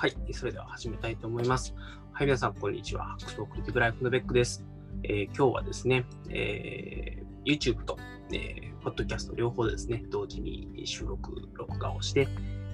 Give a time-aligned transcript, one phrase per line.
[0.00, 1.74] はい、それでは始めたいと思います。
[2.12, 3.04] はい、皆さん、こんにちは。
[3.04, 4.64] ハックスクリエイティブライフのベックです。
[5.02, 7.98] えー、今日はですね、えー、YouTube と、
[8.32, 12.28] えー、ポッドキャスト両方でですね、同時に収録、録画をして、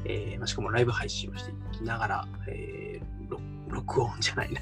[0.05, 4.61] えー、しかもライブ配信をしていきながら、えー、録音じゃないな、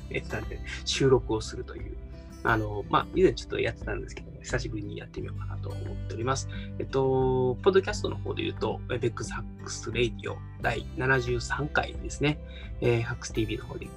[0.86, 1.94] 収録をするという、
[2.44, 6.48] あの、まあ、以前ちょっとやってたんですけど、久しぶりにやってみようかなと思っております。
[6.78, 12.38] えっと、ポッドキャストの方で言うと、ベックスハックスレイディオ第73回ですね。
[12.80, 13.88] えー、ハックス TV の方で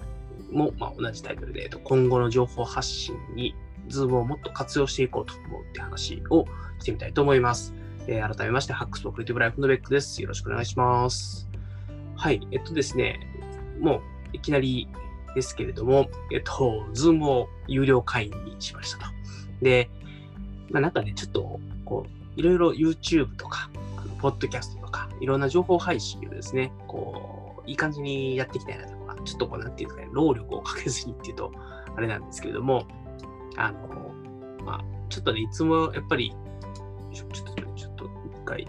[0.51, 3.53] も、まあ、同じタイトルで、えっと、今後の情報発信に、
[3.89, 6.45] Zoom をもっと活用していこうと思うって話を
[6.79, 7.73] してみたいと思います。
[8.07, 10.21] えー、改めまして、ハックスとクリエイティブライフのベックです。
[10.21, 11.49] よろしくお願いします。
[12.15, 13.19] はい、えっとですね、
[13.79, 14.01] もう
[14.31, 14.87] いきなり
[15.35, 19.05] ですけれども、えっと、 Zoom を有料会員にしましたと。
[19.61, 19.89] で、
[20.69, 31.51] まあ、なんかね、ちょっと、こう、いろいろ YouTube とか、あのポッドキャストとか、いろんな情報配信をですね、こう、いい感じにやっていきたいなとか、ちょっとこう、なんていうかね、労力をかけずにっていうと、
[31.95, 32.85] あれなんですけれども、
[33.57, 34.13] あの、
[34.63, 36.33] まあ、ちょっとね、いつもやっぱり、
[37.13, 37.35] ちょっと、
[37.75, 38.67] ちょっと、一回、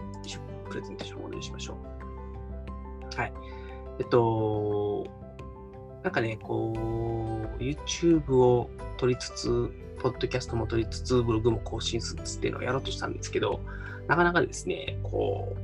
[0.68, 3.16] プレゼンテーションをお願いしましょう。
[3.16, 3.32] はい。
[3.98, 5.06] えっと、
[6.02, 6.74] なんかね、こ
[7.58, 13.60] う、YouTube を撮りつつ、ポッドキャストも撮りつつ、ブログも更新するっていうのをやろうとしたんですけど、
[14.06, 15.56] なかなかですね、こ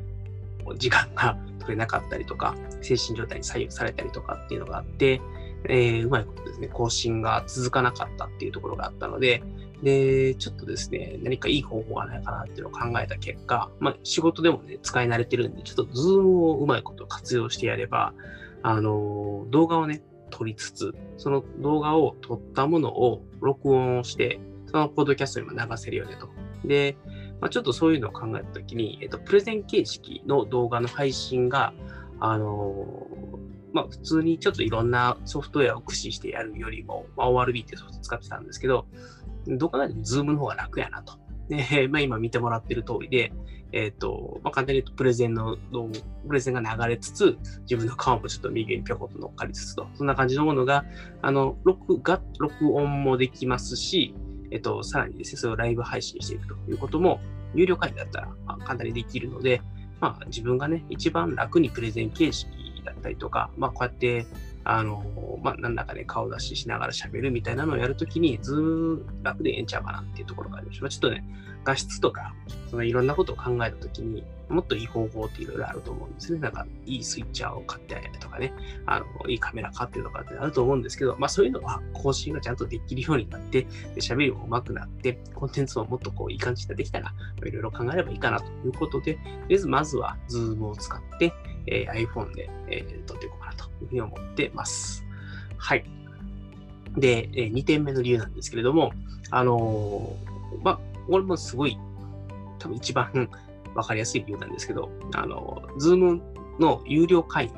[0.67, 5.21] う、時間が取れなかったりとか、精神状態に左右されたりとかっていうのがあって、
[5.69, 9.43] えー、うまいことですね、更新が続かなかったっていうところがあったので、
[9.83, 18.15] で、ちょっとですね、何かいい方法がないかなっていうのを考えた結果、まあ、仕事でもね、使い慣れてるんで、ちょっとズームをうまいこと活用してやれば、
[18.63, 20.03] あの、動画をね、
[20.35, 26.29] 撮りつつ、その動画を撮ったものを録音して、そのポッドキャストにも流せるよねと。
[26.67, 26.97] で、
[27.41, 31.73] まあ、ちょっとそういうのを考えたときに、えっと、プレゼン形式の動画の配信が、
[32.19, 33.07] あの
[33.73, 38.87] まあ、普通にちょっといろんなソフトウェアを駆使してやるよりも、まあ、ORB ってソフト使ってたんですけど、
[39.47, 41.15] どう考えても Zoom の方が楽やなと。
[41.49, 43.33] で、 まあ、今見てもらってる通りで、
[43.75, 45.57] えっ、ー、と、まあ、簡単に言うと、プレゼンの、
[46.29, 50.85] プレゼンが流れつつ、自分の顔もちょっと右にぴょこっと乗っかりつつと、そんな感じのものが、
[51.23, 54.15] あの、録画、録音もできますし、
[54.53, 57.21] えっ、ー、と、さらにですね、それをライブ配信していくということも、
[57.57, 59.61] 有料会員だったら、まあ、簡単にできるので、
[60.01, 62.49] まあ、自分がね、一番楽にプレゼン形式
[62.85, 64.25] だったりとか、まあ、こうやって、
[64.65, 65.05] あの、
[65.43, 70.89] まあ、なんだかね、顔出ししながら喋るみたいなのをやるときに、ずーム楽でええんちゃうかなっていうところがありました。
[70.89, 71.25] ちょっとね、
[71.65, 72.35] 画質とか、
[72.71, 76.39] そのいろんなことを考えたときに、もっといい方法っていろいろあると思うんですね。
[76.39, 78.53] なんか、いいスイッチャーを買ってあげるとかね、
[78.87, 87.13] あの、いいカメラ買ってとかってあると思うんですけど、まあそういうのは更新がちゃんとできるようになって、喋りも上手くなって、コンテンツももっとこういい感じでできたら、
[87.45, 91.33] いろいろ考えればいいかなということで、とりあえずまずは Zoom を使って、
[91.67, 95.05] えー、iPhone で、えー、撮っていこうというふうに思ってます。
[95.57, 95.85] はい。
[96.97, 98.93] で、え2点目の理由なんですけれども、
[99.31, 100.17] あの、
[100.63, 101.79] まあ、俺もすごい、
[102.59, 103.29] 多分一番
[103.75, 106.23] わかりやすい理由なんですけど、あの、ズーム
[106.61, 107.53] の有料会員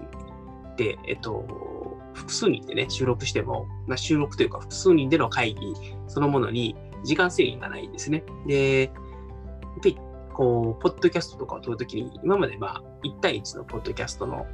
[0.72, 5.74] って、えっと、複数人でね、収録しても、まあ、収録というか複数人での会議
[6.08, 6.74] そのものに
[7.04, 8.24] 時間制限がないんですね。
[8.46, 8.92] で、やっ
[9.82, 9.98] ぱり、
[10.32, 14.46] こう、ポッドキャストとかを撮るときに、今までまあ、1対1のポッドキャストの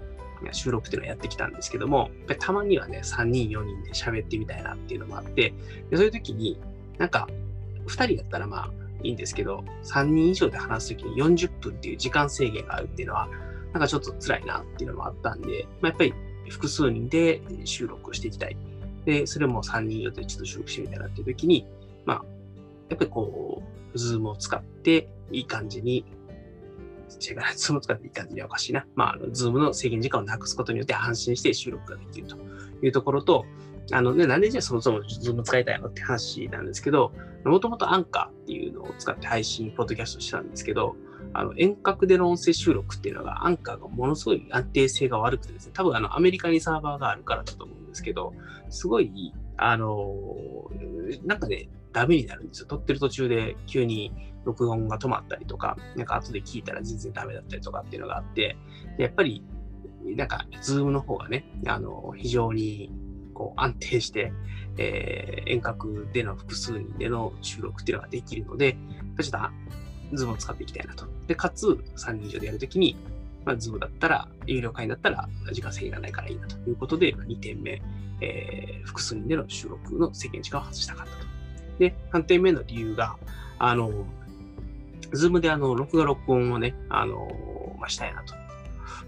[0.53, 5.55] 収録っていうのをやってきたんですけども、たまにはね、3人、4人で喋ってみたいなっていうのもあって、
[5.91, 6.61] でそういう時に、
[6.99, 7.29] なんか、
[7.87, 8.71] 2人だったらまあ
[9.03, 13.29] いいんですけど、3人以上で話す時に40分っていう時間制限があるっていうのは、
[13.73, 16.15] なんかちょっと辛いなっていうのもあったんで、まあ、やっぱり
[16.49, 18.57] 複数人で収録していきたい。
[19.05, 21.67] で、それも3人以上でちょっと収録してみたいなっていう時に、
[22.05, 22.25] まあ、
[22.89, 23.63] やっぱりこ
[23.95, 26.05] う、ズームを使っていい感じに
[27.21, 28.87] 違うな、ズーム使っていい感じにはおかしいな。
[28.95, 32.37] まあ、ズームの制限時間をなくすことによって安心して収録ができると
[32.83, 33.45] いうところと、
[33.91, 37.13] あのね、なんでじゃあそもそもズーム使いたいのって話なんですけど、
[37.45, 40.95] もともとアンカーっていうのを使って配信、ポッドキャストしたんですけど、
[41.35, 48.35] あの遠隔での音声収録っていうのが、アンカーがものすごい安定性が悪くてですね、多分あのアメリカにサーバーがあるからだと思うんですけど、
[48.71, 50.15] すごい、あの
[51.25, 52.67] なんかね、ダメになるんですよ。
[52.67, 54.13] 撮ってる途中で急に
[54.45, 58.57] 録音が止まったりとか、なんか後で聞いたら全然ダメだったりとかっていうのがあって、
[58.99, 59.45] やっぱり、
[60.05, 62.91] なんか、ズームの方がね、あの、非常に
[63.35, 64.33] こう安定して、
[64.79, 68.77] えー、遠隔での複数人での収録っていうのができるので、
[69.21, 69.39] ちょっと
[70.17, 71.07] ズームを使っていきたいなと。
[71.27, 71.67] で、かつ、
[71.97, 72.97] 3人以上でやるときに、
[73.45, 77.83] まあ、ズームだったら、有料会員だったら、時間制限がないからいいなということで、2点目、
[78.21, 81.27] えー、複数人での収録の制限時間を外したかったと。
[81.79, 83.17] で、3点目の理由が、
[83.59, 83.91] あの、
[85.13, 88.35] ズームであの、録画録音をね、あの、まあ、したいなと。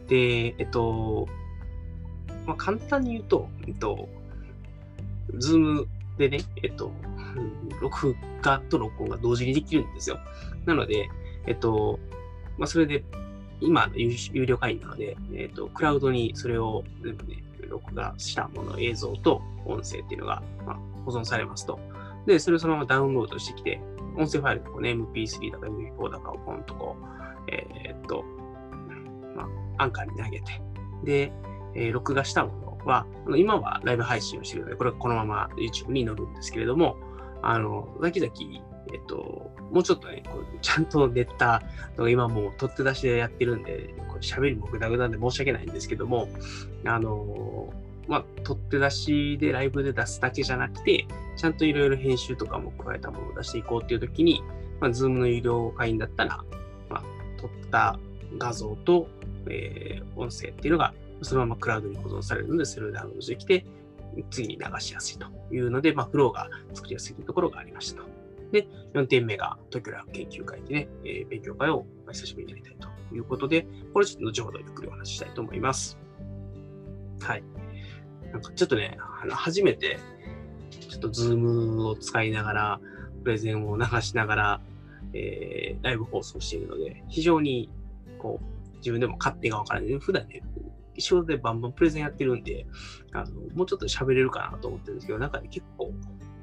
[0.08, 1.28] で、えっと、
[2.46, 4.08] まあ、簡単に言うと、えっと、
[5.38, 6.92] ズームでね、えっと、
[7.80, 10.18] 録画と録音が同時にできるんですよ。
[10.66, 11.08] なので、
[11.46, 11.98] えっと、
[12.58, 13.04] まあ、それで、
[13.60, 21.78] 今有料会員なので、えっと、クラウドにそれを全部ね、録画したもの、映像と音声っていうのが、まあ、保存されますと。
[22.26, 23.80] で、それをそのままダウンロードしてきて、
[24.16, 27.04] 音声ファイルとかね、MP3 だか MP4 だかをポンとこう、
[27.50, 28.24] えー、っと、
[29.36, 29.42] ま
[29.78, 30.62] あ、アンカーに投げて、
[31.04, 31.32] で、
[31.74, 33.06] えー、録画したものは、
[33.36, 36.96] 今はライブ配信をしているので、これはこのまま YouTube に載るんですけれども、
[37.42, 38.32] あの、先々、
[38.92, 41.62] えっと、もうちょっとね、こうちゃんと練った
[41.96, 46.28] の今もう取って出しでやってるんで、これ喋りもぐだぐだで申し訳ないんですけども、
[46.84, 47.72] あの、
[48.08, 51.06] まあ、取って出しでライブで出すだけじゃなくて、
[51.36, 54.42] ちゃんといろいろ編集とかも加えたものを出していこうっていう時に、
[54.80, 56.44] まあ、Zoom の有料会員だったら、
[56.88, 57.02] まあ、
[57.40, 57.98] 撮った
[58.38, 59.08] 画像と、
[59.48, 63.64] えー、音声っていうのがそのままクラウドに保存されるので、それをダウンロードしてきて、
[64.30, 68.08] 次に流しやすいというので、まあ、フローが作りやすいところがありましたと。
[68.52, 75.98] で、4点目が東京大学研究会でね、えー、勉強会を久しぶりにやりたいということで、これちょっと後ほどゆっくりお話ししたいと思います。
[77.20, 77.42] はい。
[78.34, 78.98] なんかちょっとね、
[79.30, 80.00] 初めて、
[80.90, 82.80] ちょっとズームを使いながら、
[83.22, 84.60] プレゼンを流しながら、
[85.12, 87.70] えー、ライブ放送しているので、非常に
[88.18, 89.98] こう、自分でも勝手がわからない。
[90.00, 90.42] 普段ね、
[90.98, 92.66] 仕事でバンバンプレゼンやってるんで、
[93.12, 95.92] あのもうちょっと喋れるかなと思ってるんですけど、中で結構、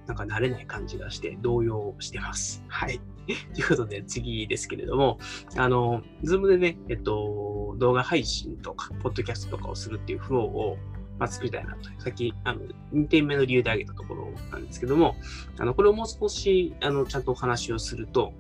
[0.08, 2.64] なんか慣れない感じがして動揺してます。
[2.70, 3.02] はい。
[3.54, 5.20] ということで次ですけれども、
[5.58, 10.78] あの、ズームでね、えっと、動画配信とか、ポッドキャストとかをするっていうフローを、
[11.22, 11.84] まあ、作りたいなと。
[12.00, 12.62] さっき、あの、
[12.96, 15.16] 2点目の理由で挙げたところなんですけども、
[15.60, 18.34] あの、これをもう少し、あの、ちゃんとお話をすると、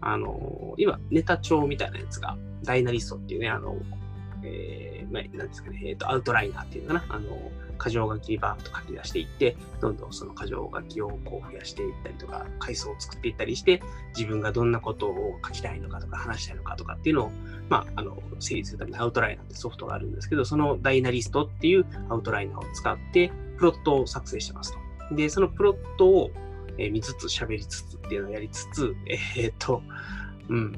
[0.00, 3.76] あの、今、ネタ帳みたいなやつが、ダイナリストっていうね、あの、
[4.44, 7.50] えー、まあ、なんですかね、えっ、ー、と、アウトライナーっていうのかな、あの、
[7.82, 13.82] 箇条書きバーと書き出していって、どんどんその箇条書きをこう増やしていったりとか、階層を作っていったりして、
[14.16, 17.30] 自分がどんなことを書きたいのかとか話したいのかとかっていうのを、
[17.68, 24.72] まあ、あの、整理するためにアウトライナーってソフトがあるんですけど、そのダイナリストっていうアウトライナーを使って、プロットを作成してます
[25.08, 25.14] と。
[25.14, 26.30] で、そのプロットを
[26.76, 29.82] 見つつ喋りつつっていうのをやりつつ、えー、っと、
[30.48, 30.74] うん、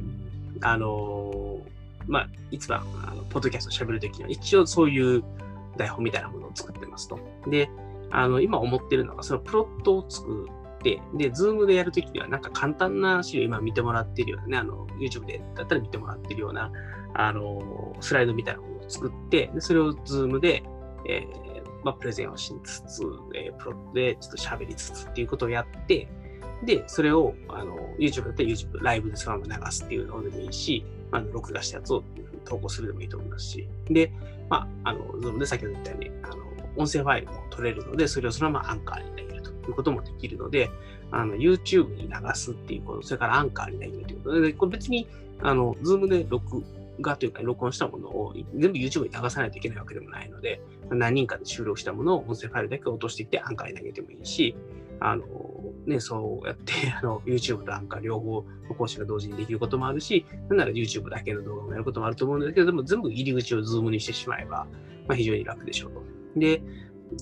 [0.63, 1.61] あの
[2.07, 5.23] まあ、実は、あのポッドキャスト喋るときには、一応そういう
[5.81, 7.19] 台本みたいなものを作ってますと。
[7.49, 7.71] で、
[8.11, 10.47] あの、今思ってるのが、そのプロットを作
[10.79, 16.71] って、で、ズームでやるときには、なんか簡単な資料、今見てもらってるようなね、あの、YouTube でだったら見てもらってるような、
[17.15, 20.63] あの、スライドみたいなものを作って、でそれをズームで、
[21.09, 23.03] えー、まあ、プレゼンをしつつ、
[23.35, 26.09] えー、プロットでちょっと喋りつつっていうことをやって、
[26.65, 32.05] で、それを、あの、YouTube だったら YouTube ライブでそのまま流すっていうのでもいいし、あの録画したやつを
[32.45, 34.13] 投稿するでもいいと思いますし、で、
[34.49, 36.37] まあ、あの、Zoom で先ほど言ったように、あの、
[36.77, 40.71] 音声ファイルも取れるので、それをそのままアンカーに投げるということもできるので、
[41.11, 44.41] あの、YouTube に流すっていうこと、それからアンカーに投げるということ。
[44.41, 45.09] で、これ別に、
[45.43, 46.63] あの、Zoom で録
[47.01, 50.61] 画というか、録音したものを全部 YouTube に流さないといけないわけでもないので、
[50.91, 54.55] 何人かで収録したものを音声ファイルだけ落としてきてアンカーに投げてもいいし、
[55.01, 55.25] あの、
[55.87, 64.67] ね、そうやって、 あの、YouTube とアンカー両方の講師が同時にできることもあるし、なんなら YouTube だけの動画もやることもあると思うんですけど、でも全部入り口を Zoom にしてしまえば、
[65.09, 66.03] まあ、非常に楽でしょうと。
[66.37, 66.63] で、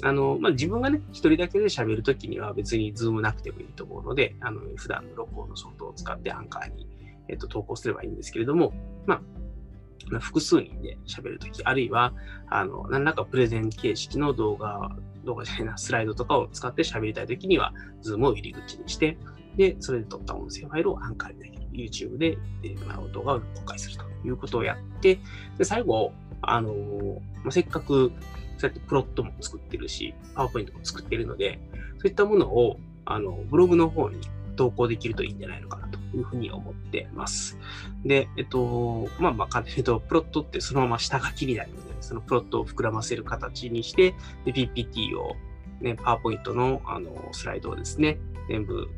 [0.03, 6.87] あの、まあ、自分がね、一人だけで喋るときには別に Zoom なくてもいいと思うので、あの、普段の録音のソフトを使ってアンカーに、
[7.29, 8.73] えっと、投稿すればいいんですけれども、
[9.07, 12.13] まあ、複数人で喋るとき、あるいは、
[12.49, 14.91] あの、何らかプレゼン形式の動画、
[15.29, 19.19] 動画じゃないな、スライドとかを使って喋りたいときには、ズームを入り口にして、
[19.57, 21.59] で、それで撮った音声ファイルをアンカーにできる。
[21.79, 25.21] YouTube で、えー、まあ、動画を公開するということをやって、
[25.59, 28.11] で、最後、あのー、まあ、せっかく、
[28.57, 31.61] そうやってプロットも作ってるし、パワーポイントも作ってるので、
[31.99, 34.21] そういったものを、あの、ブログの方に
[34.57, 37.59] 投稿できるといいんじゃないのかなというふうに思ってます。
[38.05, 45.37] で、えっと、まあまあ簡単に言うと、プロットってそのまま下書きになるので、そのプロットを膨らませる形にして、で PPT を、
[45.81, 48.89] ね、パワーポイントのあのスライドをですね、全部、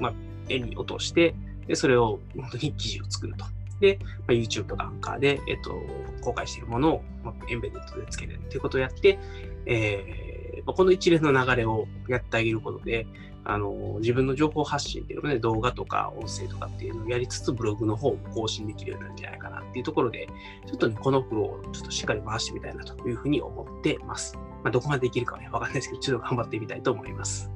[0.00, 0.14] まあ、
[0.48, 1.34] 絵に落として、
[1.66, 3.44] でそれを本当に記事を作ると。
[3.80, 5.74] で、まあ、YouTube とかアンカーで、えっと、
[6.22, 9.18] 公開しているものを、まあ、エンベデッドでつけるということをやって、
[9.66, 10.26] えー
[10.64, 13.06] まあ、この一連の流れをやってあげることで、
[13.48, 20.28] あの、自分の情報発信っていうのね、動画とか音声とかっていうのをやりつつ、ブログの方も更新できるようになるんじゃないかなっていうところで、
[20.66, 24.36] ちょっとね、このフロをちょっとしっかり回してみたいなというふうに思ってます。
[24.64, 27.50] まあ、どこまでできるかはね、わかんないですけど、ちょっと頑張ってみたいと思います。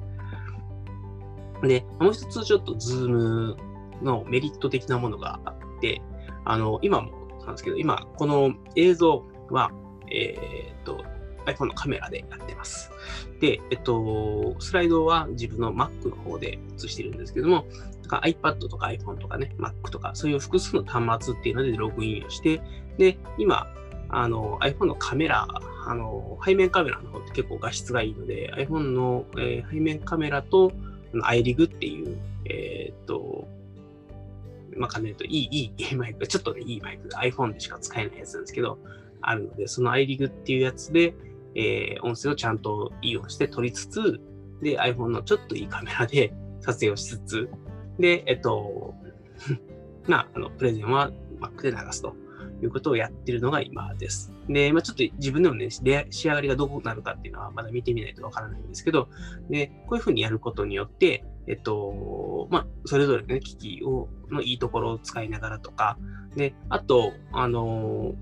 [1.61, 3.57] で、もう一つちょっとズーム
[4.01, 6.01] のメリット的なものがあって、
[6.45, 9.71] あの、今もなんですけど、今、この映像は、
[10.09, 11.03] えー、っと、
[11.45, 12.91] iPhone のカメラでやってます。
[13.39, 17.65] で、えっと、スライドは自分の Mac の方で映してるんですけども、
[18.07, 22.61] iPad とか iPhone とかね、Mac とか、そういう複数の端末っていうのでログインをして、
[22.97, 23.67] で、今、
[24.09, 25.47] あの iPhone のカメラ、
[25.85, 30.73] あの背面カメラの方って結構画質がいいので、iPhone の、えー、背面カメラと
[31.13, 33.47] iRig っていう、えー、っと、
[34.75, 38.77] まあ、かねといい、いいマイク、ちょっとね、いいマイク、iPhone でしか使えないやつなんですけど、
[39.21, 41.13] あるので、その iRig っていうやつで、
[41.55, 44.21] えー、音声をちゃんといい音して撮りつつ、
[44.61, 47.49] で、iPhone のちょっといいカメラで 撮影をしつつ、
[47.99, 48.93] で、えっと、
[50.07, 52.15] まあ、あの、プレゼンは Mac で流すと
[52.61, 54.31] いうことをやってるのが今です。
[54.47, 59.09] で、まあ、ちょっと自分でもね、仕上がりがどうなるかっていうのはまだ見てみないとわからないんですけど、
[59.49, 65.97] で、こういうふうにやることによって、えっと、まあ、それぞれね、機器を、のいいところを使いながらとか、
[66.35, 68.13] で、あと、あの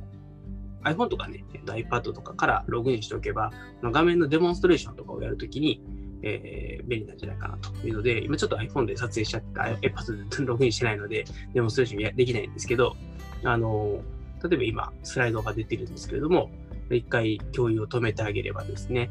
[0.84, 5.82] iPhone とかね、iPad とかからログインしておけば、画面のデモンストレーションとかをやるときに、
[6.22, 12.96] えー、便利なんじゃないかなというので、今ちょっと iPhone で撮影しちゃって、iPad で ログインしてないので、デモンストレーションできないんですけど、
[13.44, 14.02] あの、
[14.44, 16.50] 例えば今、スライドが出てるんですけれども、
[16.90, 19.10] 一回共有を止めてあげればですね、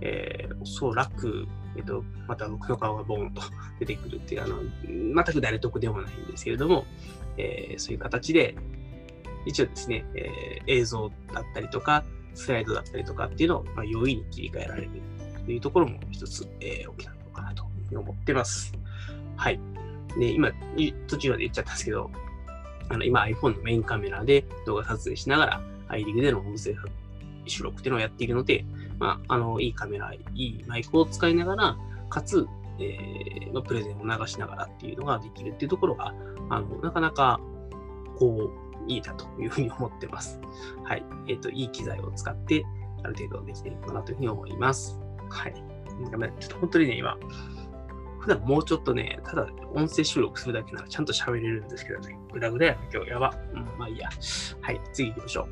[0.00, 3.42] えー、おそらく、えっ、と、また僕の顔がボーンと
[3.78, 6.84] 出てくるっていう、あの、全く誰得でもないんですけれども、
[7.36, 8.56] えー、そういう形で、
[9.46, 14.90] 一応ですね、えー、映像だったりとか、スライドだったりとかっていうのを、まあ、容易に切り替えられる
[15.44, 18.72] というところも一つ、えー、大きなのかなと思ってます。
[19.36, 19.60] はい。
[20.18, 20.50] で、今、
[21.08, 22.10] 途中まで言っちゃったんですけど、
[22.88, 26.74] あの今 iPhone のメインカメラで動画撮影しながら、iRig での音声
[27.46, 28.64] 収録っていうのをやっているので、
[28.98, 31.76] まあ、あの、いいカメラ、いいマイクを使いながら、
[32.08, 32.46] かつ、
[32.78, 36.14] えー、まあ、プレゼンを流しながらっていうのができるっていうところが、
[36.50, 37.40] あの、なかなか、
[38.18, 40.40] こう、いいなというふうに思ってます。
[40.84, 41.04] はい。
[41.28, 42.64] えっ、ー、と、いい機材を使って、
[43.02, 44.98] ある程度できているかなというふうに思います。
[45.30, 45.54] はい。
[45.54, 47.16] ちょっと本当にね、今、
[48.20, 53.34] 普段もうちょっとね、ただ音声収録するだけならちゃんと喋れるんですけどね、ぐだぐだやな、今日やば。
[53.52, 54.08] うん、まあいいや。
[54.60, 55.48] はい、次行きましょ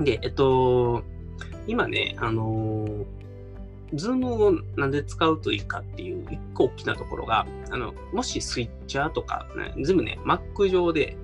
[0.00, 0.04] う。
[0.04, 1.02] で、えっと、
[1.66, 3.04] 今ね、あの、
[3.94, 11.16] ズームをなんで使うといいかっていう一個大きなところが、あの、もしスイッチャーとか、ね、全部ね、Mac 上で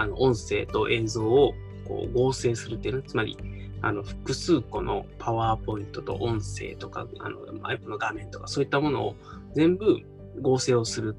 [0.00, 1.54] あの音声と映像を
[1.86, 3.36] こう合成するっていうのつまり
[3.82, 9.16] あの複数個のパワーポイントと音声とかあの iPhone の画面とかそういったものを
[9.54, 10.00] 全部
[10.40, 11.16] 合成をする。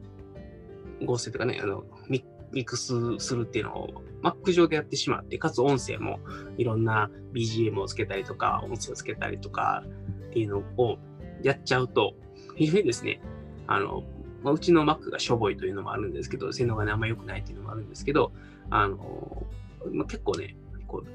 [1.04, 2.24] 合成とかねあのミ
[2.54, 6.20] ックスするっていうのを Mac 上でやってしまってかつ音声も
[6.58, 9.84] いろんな BGM をつけたりとか音声をつけたりとか
[10.28, 10.98] っていうのを
[11.42, 12.14] やっちゃうと
[12.56, 13.22] 非常にですね
[13.66, 14.04] あの
[14.44, 18.32] ま、うちの Mac がしょぼいというのもあるんですけど、性能がね、あんまり良くないっていうのもあるんですけど、
[18.70, 19.44] あの、
[19.92, 20.56] まあ、結構ね、
[20.88, 21.08] こう、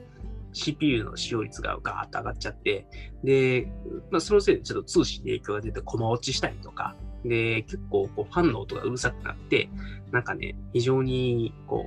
[0.53, 2.87] CPU の使用率がガーッと上がっちゃって、
[3.23, 3.69] で、
[4.11, 9.69] まあ、そのせいでちょっと通信に影響が出て、コマ落ちしたりとか、で、結構こうファンの音がうるさくなって、
[10.13, 11.87] なんかね、非常にこ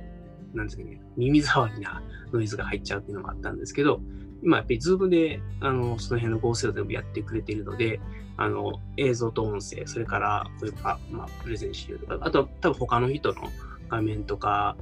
[0.54, 2.02] う、なんですかね、耳障りな
[2.32, 4.00] ノイズが入っちゃうっていうのもあったんですけど、
[4.42, 8.00] 今やっぱり Zoom であのその辺の合成を全部やってくれているので、
[8.36, 13.42] あの映像と音声、それからこういうか、まあ、プレゼン資料とか、あとは多分他の人の
[13.88, 14.76] 画面とか、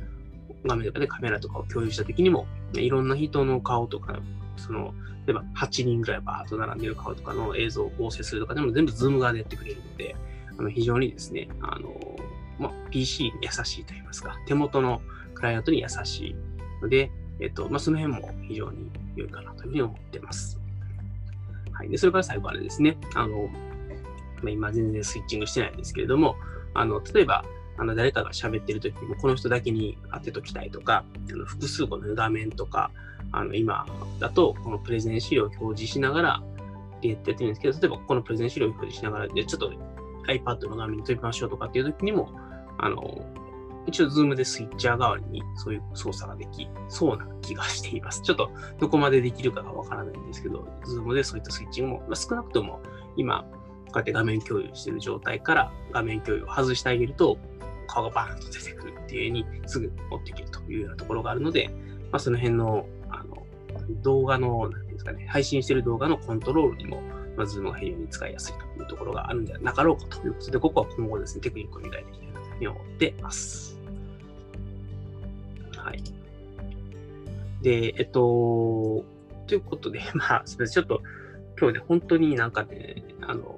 [0.64, 4.20] 画面とかでカメラとかを共有したときにも、いろんな人の顔とか、
[4.56, 4.94] その、
[5.26, 10.16] 例えば8人ぐらいバーッと並んでる顔とかの映像を合成するとかでも全部 Zoom 側でやってくれるので、
[10.58, 11.94] あの非常にですね、あの、
[12.58, 15.00] まあ、PC に優しいと言いますか、手元の
[15.34, 16.36] クライアントに優しい
[16.82, 17.10] ので、
[17.40, 20.58] えっと、まあ、その辺も非常に良いかなというふうに思ってます。
[21.72, 21.88] はい。
[21.88, 23.48] で、それから最後あれですね、あの、
[24.42, 26.36] まあ、今全然スイッチングしてないんですけれども、
[26.74, 27.44] あの、例えば、
[27.78, 32.90] あの誰かが喋ってる時もこの人だけに当てときたいとか、あの複数個の画面とか、
[33.32, 33.86] あの今
[34.18, 36.42] だとこのプレゼン資料を表示しながら
[36.98, 39.72] ってやってるんですけど、例えばこのプレゼン資料を表示しながら、でちょっと
[40.28, 42.30] iPad の画面に飛びましょうとかっていう時にも、
[42.78, 43.24] あの、
[43.86, 48.20] 一応、ズームでスイッチャー代わりにそういう操作ができそうな気がしています。
[48.20, 52.80] ちょっとどこまでできるかがわからないんですけど、ズームでそういったスイッチングも、まあ、少なくとも
[53.16, 53.46] 今、
[53.86, 57.38] こうやって画面共有している状態から画面共有を外してあげると、
[57.88, 61.68] 顔がバーンと出てくるっていう風にすぐ持っていけるというようなところがあるので、
[62.12, 63.44] まあ、その辺のあの
[64.02, 67.00] 動画の、なんですかね、配信している動画のコントロールにも、
[67.36, 73.78] まあ、ズームが非常に使いやすいというところがあるんじゃなかろうかということで、ここは今後ですね、テクニックを磨いていきたいというふうに思ってます。
[75.76, 76.02] はい。
[77.62, 79.04] で、えっと、
[79.46, 80.74] ということで、 まあ、すみません。
[80.74, 81.02] ちょっと、
[81.58, 83.57] 今日ね、本当になんかね、あの、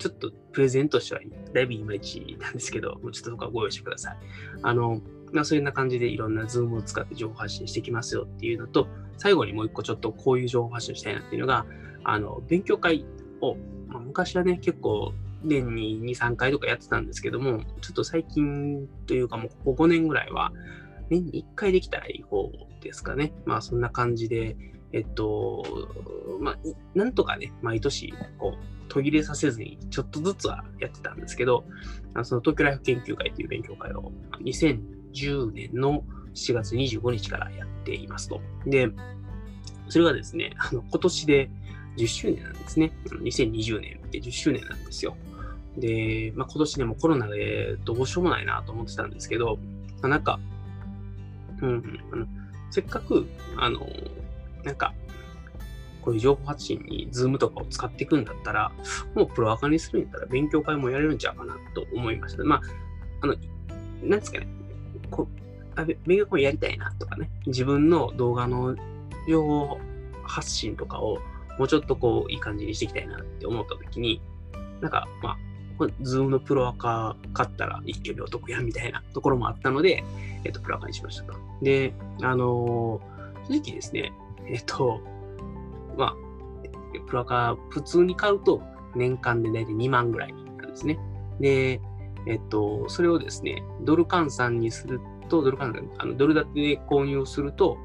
[0.00, 1.20] ちょっとプレゼンとしては
[1.52, 4.16] だいぶいまいちなんですけど、もうちょっとそこはご容赦ください。
[4.62, 8.88] あの、まあ、そういうな感じでいろんなズームを使って情報発信してきますよっていうのと、
[9.18, 11.66] 最後にもう一個ちょっとこういう情報発信したいなっていうのが、
[12.02, 13.04] あの、勉強会
[13.42, 13.56] を、
[13.88, 20.52] まあ、昔はね、結構年に2、3回とかやってたんですけども、ちょっと最近というかもうここ5年ぐらいは、
[21.10, 23.32] 年に1回できたらいい方ですかね。
[23.44, 24.56] まあそんな感じで、
[24.92, 25.64] えっと、
[26.40, 26.58] まあ、
[26.94, 28.59] なんとかね、毎年、こう、
[28.90, 31.64] 途切れさせずに、ちょっとずつはやってたんですけど、
[32.24, 36.02] その東京ライフ研究会という勉強会を2010年の
[36.34, 38.40] 7月25日からやっていますと。
[38.66, 38.90] で、
[39.88, 41.50] それがですね、あの今年で
[41.96, 42.92] 10周年なんですね。
[43.06, 45.16] 2020年って10周年なんですよ。
[45.76, 49.58] で、まあ、今年でもコロナでどうしようもないなと思ってたんですけど、
[50.02, 50.40] ま、なんか、
[51.62, 52.26] うん、あの
[52.70, 53.86] せっかく、あの、
[54.64, 54.94] なんか、
[56.02, 58.72] こういう情報発信に Zoom とかを使っていくんだったら、
[59.14, 62.44] もうプロアカにするんだったら勉強会もやれるんちゃうかなと思いました。
[62.44, 62.60] まあ、
[63.22, 63.34] あの、
[64.02, 64.48] なんですかね、
[65.10, 65.28] こ
[65.76, 68.76] う勉強会やりたいなとかね、自分の動画の
[69.28, 69.78] 情報
[70.24, 71.18] 発信とかを
[71.58, 74.20] もうちょっとこういい感じにしていきたいなって思った時に、
[74.80, 75.36] なんかまあ、
[75.80, 80.04] これ、ズームのプロアカ買ったら一挙両得やみたいなところもあったので、
[80.44, 81.34] えっと、プロアカにしましたと。
[81.62, 84.12] で、あのー、正直ですね、
[84.46, 85.00] えっと、
[85.96, 86.16] まあ、
[87.06, 88.62] プロアカ普通に買うと
[88.94, 90.98] 年間で大体2万ぐらいなんですね。
[91.40, 91.80] で、
[92.26, 97.78] えっと、それをですね、ドル換算にすると、ドル換算、あのドル建てで購入すると、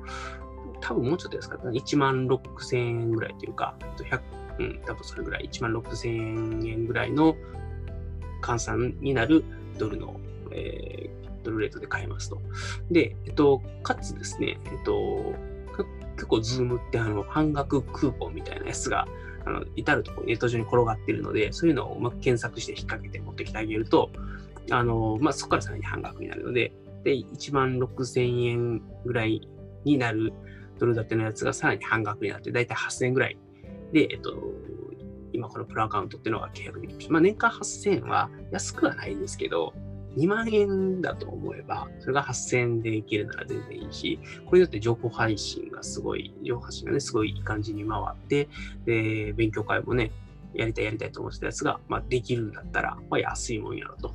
[0.81, 1.69] 多分もうちょっと安かった。
[1.69, 4.21] 1万6千円ぐらいというか、100、
[4.59, 6.15] うん、多分それぐらい、1万6千
[6.65, 7.35] 円ぐらいの
[8.41, 9.43] 換算になる
[9.77, 10.19] ドルの、
[10.51, 12.41] えー、ドルレートで買えますと。
[12.91, 15.33] で、えっと、かつですね、えっと、
[16.15, 19.07] 結構、ズームってあの半額クーポンみたいなやつが、
[19.45, 24.09] あの至るところネット上に転がっているので、そういうのをうまく検索して引っ掛けて持ってきてあげると、
[24.71, 29.47] あの、まあ、そこからさらに半額になるので、で、1万6000円ぐらい
[29.83, 30.33] になる
[30.79, 33.37] ドル建てのやつがさらに半額になって、だいたい8000円ぐらい
[33.93, 34.33] で、えっと、
[35.31, 37.11] 今このプロアカウントっていうのが契約できまし。
[37.11, 39.73] まあ、年間8000円は安くはないですけど、
[40.17, 48.47] 2万円だと思えば、それが8000円でいけるなら全然いいし、これによって情報配信がすごい、情報発信がね、すごいいい感じに回って、
[48.85, 50.11] で、勉強会もね、
[50.53, 54.13] やりたいやりたいと思ってたやつが、まあ、できるんだったら、まあ、安いもんやろと。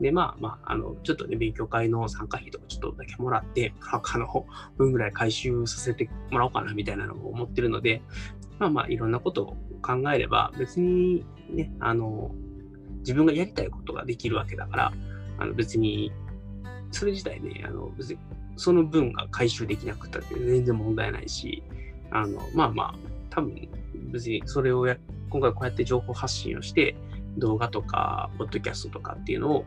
[0.00, 4.46] で、まあまあ、あの、ちょっとね、勉強会の参加費とかちょっとだけもらって、他の
[4.78, 8.02] 分ぐらい回収させてもらおうかなみたいなのも思ってるので、
[8.58, 12.34] まあまあ、いろんなことを考えれば、別にね、あの、
[13.00, 14.92] 自分がやりたいことができるわけだから、
[15.40, 16.12] あの別に、
[16.92, 18.18] それ自体ね、あの別に
[18.56, 21.62] その分が回収できなくたって全然問題ないし、
[22.10, 22.94] あの、まあまあ、
[23.30, 23.68] 多分
[24.12, 24.96] 別にそれをや、
[25.30, 26.94] 今回こうやって情報発信をして、
[27.38, 29.64] 動画とか、ポッドキャストとかっていうのを、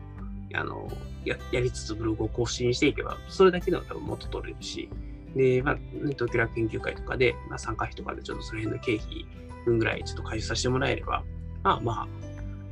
[0.54, 0.88] あの、
[1.24, 4.88] ややりつつブログを更新していけば、それだけでも多分元取れるし、
[5.34, 5.78] で、まあ、
[6.10, 9.26] 東京楽研究会とかで、まあ、参加費とかでちょっとその辺の経費
[9.64, 11.24] 分ぐらいちょっと回収させてもらえれば、
[11.62, 12.08] まあまあ、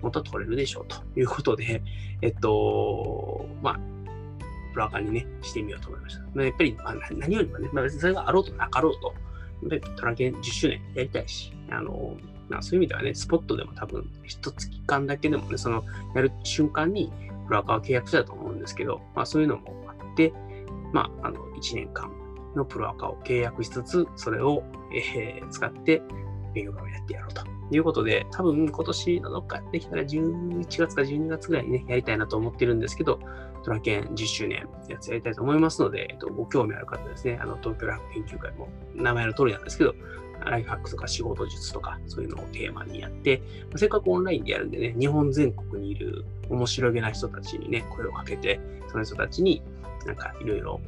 [0.03, 1.83] 元取れるでしょうということで、
[2.21, 3.81] えっと、まあ、
[4.73, 6.23] プラカにね、してみようと思いました。
[6.35, 9.15] まあ、やっぱり、まあ、何よりもね、まあ、別にそれがあろうとなかろうと、
[9.71, 12.17] やっぱりトラケン10周年やりたいし、あの、
[12.49, 15.85] まあ、そういう意味ではね、スポットでも多分、一月間だけでもね、その、
[16.15, 17.13] やる瞬間に、
[17.47, 20.33] プラカは契約したと思うんですけど、まあ、そういうのもあって、
[20.93, 22.11] まあ、あの、1年間
[22.55, 24.63] のプロアカを契約しつつ、それを、
[24.95, 26.03] えー、使って
[26.55, 33.19] 勉強会をやってやろうとということで、多分今年のどっかできたら11月か12月ぐらいにね、やりたいなと思ってるんですけど、
[33.65, 39.95] トラケン10周年やつやりたいと思いますので、えっと、ご興味ある方ですね、あの、東京ラフ研究会も名前の通りなんですけど、
[40.45, 43.43] ライフハックとか仕事術とか、そういうのをテーマにやって、
[43.77, 49.63] せっかくオンラインでやるんでね、日本全国にいる面白げな人たちにね、声をかけて、その人たちに
[50.05, 50.81] なんかいろいろ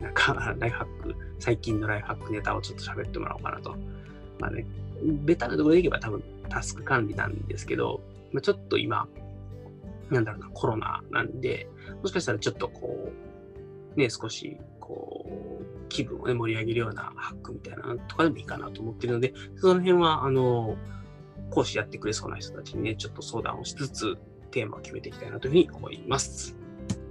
[0.00, 3.76] なんか、ライフハック、最近のライフハックネタをちょっと喋ってもらおうかなと。
[4.38, 4.66] まあね、
[5.02, 8.00] ベタなところでいけば多分タスク管理なんですけど、
[8.32, 9.08] まあ、ちょっと今、
[10.10, 11.68] なんだろうな、コロナなんで、
[12.02, 13.12] もしかしたらちょっとこ
[13.96, 20.76] う、ね、少し、こう、気分をね、盛り上げるようなハックみたいなとかでもいいかなと思ってるので、その辺は、あの、
[21.50, 24.16] 講師やってくれそうな人たちにね、ちょっと相談をしつつ、
[24.50, 26.56] テーマを決めていきたいなというふうに思います。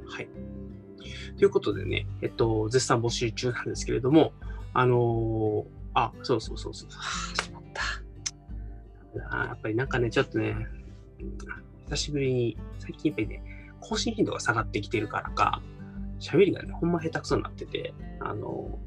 [0.07, 0.29] はい。
[1.37, 4.33] ということでね、えっと、絶賛募集中なんですけれども、
[4.73, 6.89] あのー、あ、そうそうそうそう、
[9.29, 10.55] あ、やっぱりなんかね、ちょっとね、
[11.85, 13.43] 久しぶりに、最近やっぱりね、
[13.79, 15.61] 更新頻度が下がってきてるからか、
[16.19, 18.79] 喋りがね、ほんま下手くそになってて、あの、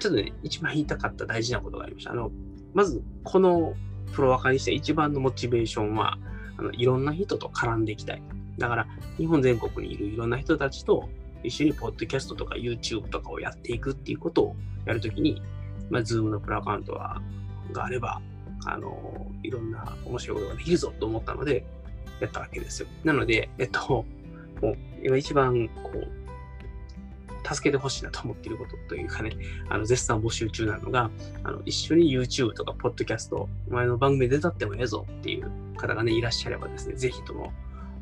[0.00, 2.12] ちょっとね、一番言いたかった大事なことがありました。
[2.12, 2.30] あの、
[2.74, 3.74] まず、この
[4.12, 6.18] プロワカにして一番のモチベーションは、
[6.56, 8.22] あのいろんな人と絡んでいきたい。
[8.58, 11.08] だから、日本全国にいるいろんな人たちと
[11.42, 14.56] 一緒にポッドキャストとか YouTube とかをやっていくっていうことを
[14.86, 15.42] やるときに、
[15.90, 17.20] まあ、Zoom のプラアカウントは
[17.72, 18.20] があれば、
[18.66, 21.64] あの、いろんな面白いことができるぞと思ったので、
[22.20, 22.88] やったわけですよ。
[23.04, 24.04] なので、えっと、
[24.62, 26.24] もう、今一番、こう、
[27.46, 29.30] 助けてほしいなと思っていることというかね、
[29.68, 31.10] あの絶賛募集中なのが、
[31.42, 37.52] あの一緒に YouTube とか Podcast、お前の番組で出たってもええぞっていう方がね、いらっしゃればですね、ぜひとも、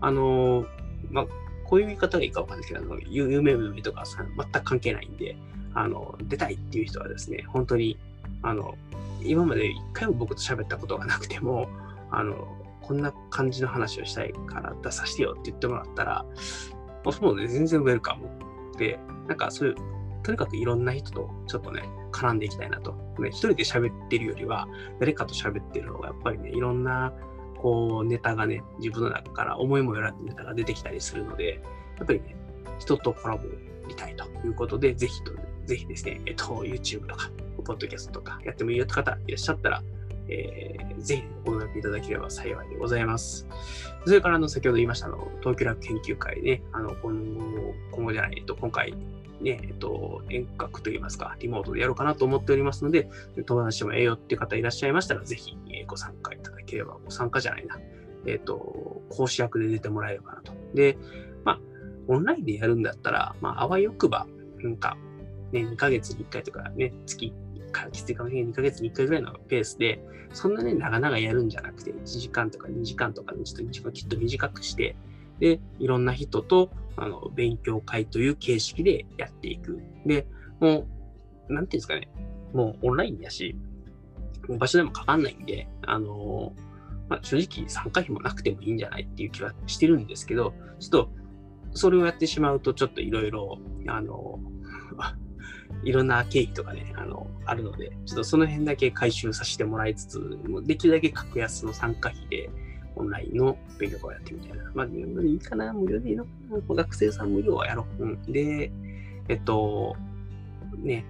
[0.01, 0.65] あの
[1.11, 1.27] まあ、
[1.65, 5.37] こういう言い方がいいかわかんないですけど、あの有名無名とかさ全く関係ないんで、
[5.75, 7.99] あの、出たいっていう人はですね、本当に、
[8.43, 8.77] あの、
[9.25, 11.69] 今まで一回も僕と喋ったことがなくても、
[12.11, 12.49] あの、
[12.81, 16.25] こんな感じの話をしたいから出させてよって言ってもらったら、
[17.21, 18.29] もうね、全然ウェルカム
[18.79, 19.75] で、なんかそういう、
[20.23, 21.83] とにかくいろんな人とちょっとね、
[22.13, 22.93] 絡んでいきたいなと。
[23.19, 24.69] ね、一人で喋ってるよりは、
[25.01, 27.13] 誰かと喋ってる方がやっぱりね、いろんな、
[27.61, 31.61] こう、ネタがね、自分の中から思いもよらぬネタが出てきたりするので、
[31.97, 32.37] やっぱりね、
[32.79, 33.45] 人とコラボ
[33.89, 35.33] りたいということで、ぜひと、
[35.67, 37.31] ぜひですね、えっと、YouTube とか、
[37.63, 39.83] ポッドキャストとかやってもいいよって方いらっしゃったら、
[40.29, 43.47] えー、ぜひご連絡いただければ幸いでございます。
[44.05, 48.93] それから、あの、先ほど言いました、の、東京楽研究会ね、あの、今後、今後じゃない、えっと、今回、
[49.41, 53.09] ね、えっと、遠隔といいますか、リモートでやろうかなと思っておりますので、
[53.47, 57.79] 友達でもええよっていう方いらっしゃいましたら、ぜひ、ご参加いただければ、ご参加じゃないな、
[58.27, 60.53] えっと、講師役で出てもらえればなと。
[60.75, 60.97] で、
[61.45, 61.61] まあ、
[62.09, 64.27] オンラインでやるんだったら、まあ、あわよくば、
[64.59, 64.97] なんか、
[65.53, 67.33] ね、2ヶ月に1回とかね、月
[67.91, 74.97] きついかもしれない2ヶ月に1回ぐらいのペースで、そんなね、長々やるんじゃなくて、1時間とか2時間とか、ちょっと時間きっと短くして、
[75.41, 79.81] で、いろんな人とあの勉強会という形式でやっていく。
[80.07, 80.27] で、
[80.61, 80.87] も
[81.49, 82.09] う、なんていうんですかね、
[82.53, 83.57] もうオンラインやし、
[84.49, 86.53] 場所でもかかんないんで、あの
[87.09, 91.11] まあ、正直参加費もなくてもいいんじゃないっていう気はしてるんですけど、ちょっと
[91.75, 94.39] それをやってしまうと、ちょっといろいろ、あの、
[95.85, 100.19] いろんな経費とかね、あの、あるので、ちょっとその辺だけ回収させてもらいつつ、
[100.49, 102.51] もうできるだけ格安の参加費で、
[102.95, 104.71] オンラインの勉強会をやってみたいな。
[104.75, 108.05] まあ、いいかな無料でいいのかな学生さん無料はやろう。
[108.05, 108.23] うん。
[108.33, 108.71] で、
[109.29, 109.97] えっと、
[110.77, 111.05] ね、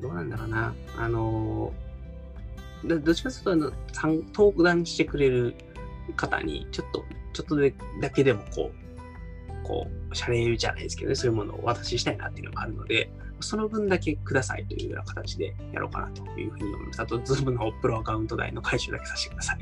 [0.00, 0.74] どうなんだろうな。
[0.96, 1.72] あの、
[2.84, 3.72] どっちかというと、あの、
[4.34, 5.54] 登壇してくれる
[6.16, 7.56] 方に、ちょっと、ちょっと
[8.00, 17.02] だけでもこう、こう、謝礼じゃないですけどね、そういうものをお渡ししたいなっていうのがあるので、その分だけくださいというような形でやろうかなというふうに思います。
[17.02, 19.58] あと、ズームのプロアカウント代の回収だけさせてください。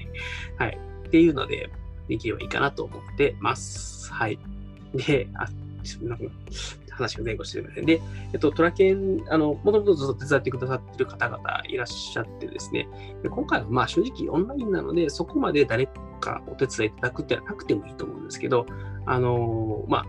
[0.58, 0.78] はい。
[1.06, 1.70] っていうので、
[2.08, 4.12] できればいいかなと思ってます。
[4.12, 4.38] はい。
[4.94, 5.46] で、あ、
[6.02, 6.24] なんか
[6.90, 8.00] 話が前後してるみたいで、
[8.32, 12.88] えっと、トラケン、あの、もともとずっと手伝ってくださってる方々いらっしゃってですね、
[13.22, 15.86] で今回はまあ正直オンラインなので、そこまで誰
[16.20, 18.66] かお手伝いいただくってはなくてもいいと思うんですけど、
[19.04, 20.06] あの、まあ、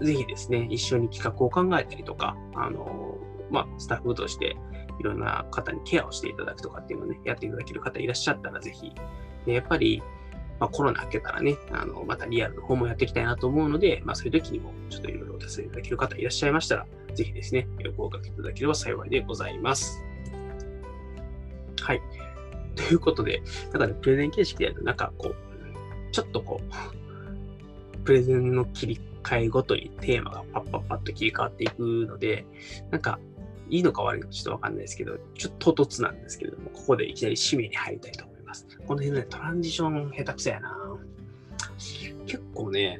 [0.00, 3.18] ぜひですね、一緒に企画を考えたりとか、あの、
[3.50, 4.56] まあ、スタッフとして
[4.98, 8.92] いろんな方にケアをしていただくとかっていうのをね、やっていただける方いらっしゃったらぜひ、
[9.46, 10.02] でやっぱり、
[10.58, 20.02] まあ、コロナ明けたらね、あの、またリアルの方もやっていきたいなと思うので、まあ、そういう時にも、ちょっといろいろお手伝いただける方いらっしゃいましたら、ぜひですね、ご合格いただければ幸いでございます。
[21.80, 22.02] はい。
[22.76, 25.34] ということで、だか、ね、プレゼン形式でやると、なんかこう、
[26.12, 32.44] ちょっとこう、プレゼンの切り替えごとにテーマがパッパッパッと切り替わっていくので、
[32.90, 33.18] なんか、
[33.68, 38.66] いいのか悪いのかちょっとわかんないですけど、ちょっと唐突なんですけれども、ここでいきなり締めに入りたいと思います。
[38.86, 40.76] この辺ね、トランジション下手くそやな。
[42.26, 42.98] 結構ね、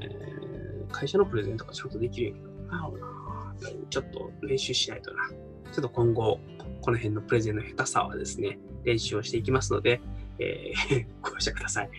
[0.91, 3.55] 会社のプレゼントがちゃんとできるんやけど、なるな。
[3.91, 5.29] ちょっと練習しないとな。
[5.73, 6.41] ちょっと今後、
[6.81, 10.01] この辺のプレゼンの下手さはですね、練習をしていきますので、
[10.41, 11.91] えー、 ご容赦ください。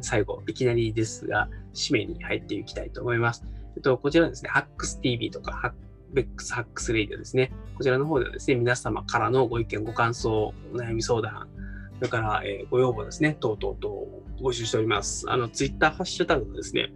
[0.00, 3.44] 最後、いきなりですが、締めに入っていきたいと思います。
[3.76, 5.72] えっと、こちらですね、ハックス TV とか、ハッ
[6.12, 7.52] ベックスハックスレイディオですね。
[7.76, 11.48] こちらの方ではですね、皆様からのご意見、ご感想、お悩み相談、
[11.98, 15.30] それから、えー、ご要望ですね、等々とうと募集しております。
[15.30, 16.92] あの、ツイッターハッシュタグのですね、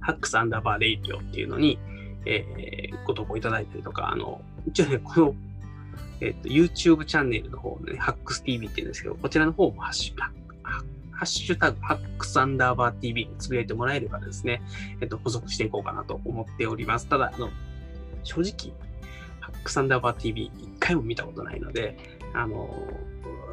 [0.00, 1.78] ハックスアンダーバーレイディオっていうのに、
[2.24, 5.34] えー、ご投稿いただいたりとか、あの、一応ね、この、
[6.20, 10.34] えっ、と、YouTube チャンネルの方ね、ハックス TV って言うんですけど、こちらの方もハッシュタグ、
[11.12, 14.62] ハッシュタグ、ハックスアンダーバー TV につぶやいてもらえればですね、
[15.00, 17.06] えっ、と、補足していこうかなと思っております。
[17.06, 17.50] ただ、あの、
[18.22, 18.74] 正直、
[19.40, 21.96] ハックスアンダーバー TV 一回も見たことないので、
[22.34, 22.68] あの、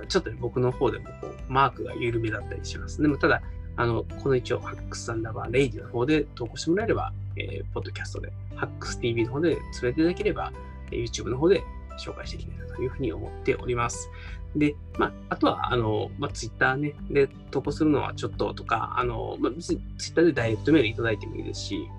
[0.08, 3.02] ちょっと、僕の方でもこうマークが緩めだったりします。
[3.02, 3.42] でもただ、
[3.76, 10.52] あの、この一応、ハックスアンダーバーレイディの方で投稿してもらえれば、えー、ポッドキャストで、ハックス TV の方で連れていただければ、
[10.92, 11.64] YouTube の方で
[11.98, 14.10] 紹介していきたいなというふうに思っております。
[14.56, 21.90] で、まあ、あとは、あの、まあ、Twitter ね、で投稿するのはちょっととか、あの、まあ、別に Twitter でダイレクトメールいただいてもいいですし、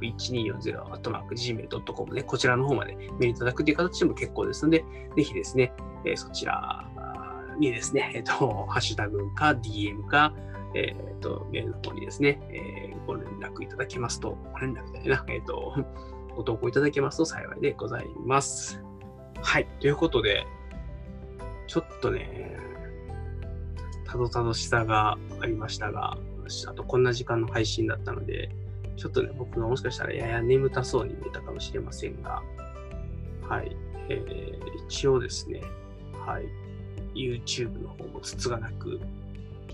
[0.00, 4.84] 1240-gmail.com ね、こちらの方までメールいただくという形でも結構ですので、
[5.16, 5.72] ぜひですね、
[6.04, 6.88] えー、そちら
[7.58, 10.32] にですね、えっ、ー、と、ハッシュタグか DM か、
[10.74, 15.74] えっ、ー、と、メールの方にですね、えー、ご連絡いただけますと、ご連絡だよな、えっ、と、
[16.36, 18.82] ご投稿いただけますと幸いでございます。
[19.40, 19.66] はい。
[19.80, 20.46] ということで、
[21.66, 22.56] ちょっとね、
[24.04, 26.18] たどたどしさがありましたが、
[26.66, 28.50] あとこんな時間の配信だったので、
[28.96, 32.42] ちょっとね、僕がもしかしたらやや眠たそうに見えたかもしれませんが、
[33.48, 33.76] はい。
[34.08, 35.62] えー、一応ですね、
[36.26, 36.44] はい。
[37.14, 39.00] YouTube の方もつつがなく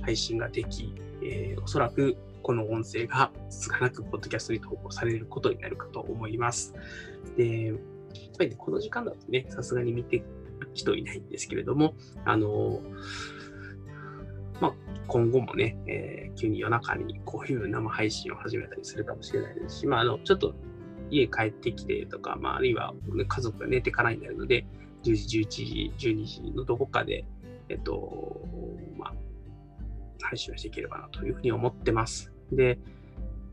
[0.02, 6.74] 配信ができ、えー、おそらくこの音声がつつがなくポッドキャストに投稿されることになるかと思います。
[7.36, 7.74] で、
[8.14, 10.24] やっぱりね、この時間だとね、さすがに見てる
[10.74, 11.94] 人いないんですけれども、
[12.24, 12.80] あの
[14.60, 14.74] まあ、
[15.06, 20.54] 今後もね、えー、急に夜中にこういう生配信を始めたりするかもしれないですし、まあ、あの、ちょっと
[21.10, 22.92] 家帰ってきてとか、まあ、あるいは
[23.26, 24.66] 家族が寝てからになるので、
[25.04, 27.24] 10時、11時、12時のどこかで、
[27.68, 28.40] えっと、
[28.96, 29.14] まあ、
[30.20, 32.32] 配信をしていければなというふうに思ってます。
[32.52, 32.78] で、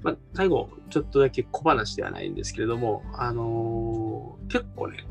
[0.01, 4.04] まあ、最後、ちょっとだけ小話ではないんですけれども、あのー、
[4.49, 5.05] 結構ね、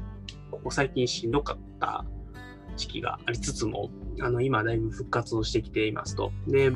[0.51, 2.05] ここ最近しんどかった
[2.77, 6.33] 時期がありつつも、あの、今だいぶ復活をしてきていますと。
[6.47, 6.73] で、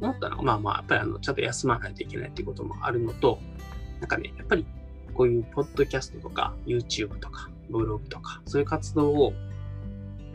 [0.00, 3.38] 思ったのは、まあまあ、やっぱりあの、ちゃんと休まないといけないっていうこともあるのと、
[4.00, 4.66] なんかね、やっぱり
[5.14, 9.32] こういうポッドキャストとか YouTube とかブログとか、そういう活動を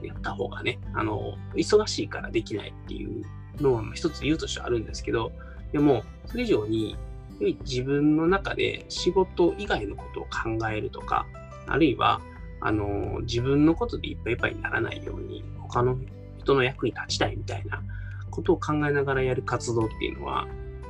[0.02, 3.24] やった方がね、あの、忙しいからできないっていう
[3.62, 5.32] のは一つ理由としてあるんですけど、
[5.72, 6.96] でも、それ以上に、
[7.40, 11.26] 自分の中で仕事以外のことを考えるとか、
[11.68, 12.22] あるいは、
[12.62, 15.98] あの、自分のことでいっぱいいっぱいにならないように、他の
[16.40, 17.82] 人の役に立ちたいみたいな
[18.32, 20.48] ことを考えながらやる活動っていうのは、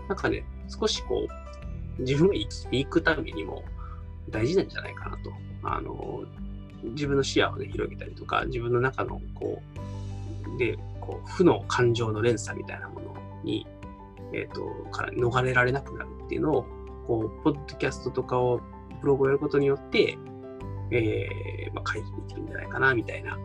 [0.08, 3.64] なんかね、少しこう、自分が生きていくためにも
[4.30, 5.32] 大事なんじゃないかなと。
[5.64, 6.24] あの、
[6.84, 9.62] 自分の視野をね、広げたりとか、自分の中の、こ
[10.56, 13.66] う、で、こう、負の感情の連鎖みたいなものに、
[14.36, 16.66] え、ー、と、から逃れられなくなるっていうのを、
[17.08, 18.60] こう、ポッドキャストとかを、
[19.02, 20.18] ブログをやることによって、
[20.92, 23.38] えー、まあ、回避できるんじゃないかな、みたいな。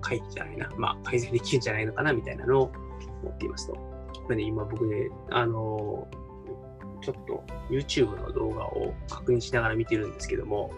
[0.00, 0.70] 回避じゃないな。
[0.76, 2.72] まあ、改善できるんじゃないのかな、みたいなのを
[3.22, 3.74] 思っていますと。
[3.74, 10.70] これね、今僕ね、あのー、ちょっと YouTube の動画を確認しながら見てるんですけども、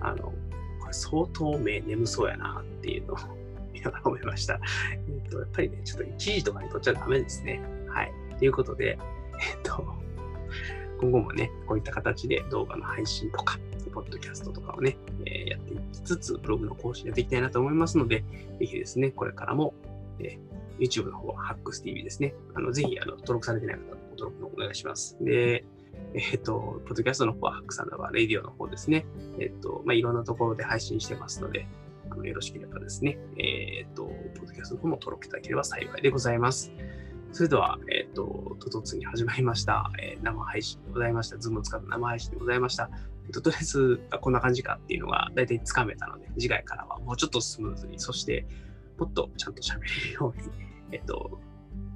[0.00, 0.32] あの、
[0.80, 3.16] これ相当目眠そうやなっていうのを
[3.72, 4.60] 見ながら思いました。
[5.08, 7.60] えっと、やっぱりね、ちょっと1時とかに撮っちゃダメですね。
[8.40, 8.98] ということで、
[9.38, 9.84] えっと、
[10.98, 13.58] 今後もね、こういった形で動画の配信とか、
[13.92, 18.24] ポッドキャストとかをね、えー、やっていきつつ、ブログの更新やっていきたいなと思いますので、
[18.58, 19.74] ぜひですね、これからも、
[20.20, 22.34] えー、YouTube の方は HacksTV ですね。
[22.54, 25.18] あのぜひあの登録されてない方、ご登録のお願いします。
[25.20, 25.64] で、
[26.14, 29.04] えっ、ー、と、ポッドキャストの方はハックサンダーバーレディオの方ですね。
[29.38, 31.66] えっ、と、まあ、いろんなところで配信してますので、
[32.10, 36.72] あのよろしければですね、えっ、と、ポッドキャストの方も登録いただければ幸いでございます。
[37.32, 41.38] それでは、えっ、と、ととつに始まりました、えー、生配信でございました。
[41.38, 42.90] ズームを使った生配信でございました。
[43.26, 48.46] えっと、とりあえず、こんな感じかっていうのが大体つかめたので、次回からはもうちょっとスムーズに、そして
[48.98, 50.48] もっとちゃんと喋れるように、
[50.92, 51.40] えっと、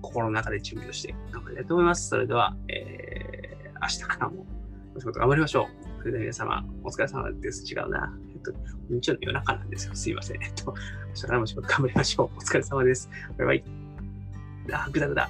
[0.03, 2.09] 心の中で準備をして頑張りたいと思います。
[2.09, 4.47] それでは、えー、明日からも
[4.94, 5.85] お仕事頑張りましょう。
[5.99, 7.64] それでは皆様、お疲れ様です。
[7.64, 8.16] 違うな。
[8.33, 8.53] えっと、
[8.90, 9.94] 日曜の夜中なんですよ。
[9.94, 10.42] すいません。
[10.42, 10.75] えっと、
[11.09, 12.38] 明日からも仕事頑張りましょう。
[12.38, 13.09] お疲れ様です。
[13.38, 13.84] バイバイ。
[14.72, 15.29] あ、ぐだぐだ。